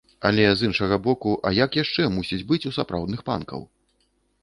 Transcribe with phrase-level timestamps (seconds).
[0.27, 3.61] Але, з іншага боку, а як яшчэ мусіць быць у сапраўдных панкаў?